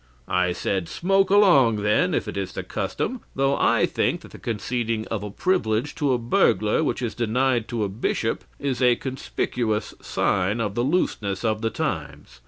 "I 0.27 0.51
said: 0.51 0.89
'Smoke 0.89 1.29
along, 1.29 1.75
then, 1.83 2.15
if 2.15 2.27
it 2.27 2.35
is 2.35 2.53
the 2.53 2.63
custom, 2.63 3.21
though 3.35 3.55
I 3.55 3.85
think 3.85 4.21
that 4.21 4.31
the 4.31 4.39
conceding 4.39 5.05
of 5.09 5.21
a 5.21 5.29
privilege 5.29 5.93
to 5.93 6.11
a 6.13 6.17
burglar 6.17 6.83
which 6.83 7.03
is 7.03 7.13
denied 7.13 7.67
to 7.67 7.83
a 7.83 7.87
bishop 7.87 8.43
is 8.57 8.81
a 8.81 8.95
conspicuous 8.95 9.93
sign 10.01 10.59
of 10.59 10.73
the 10.73 10.83
looseness 10.83 11.45
of 11.45 11.61
the 11.61 11.69
times. 11.69 12.39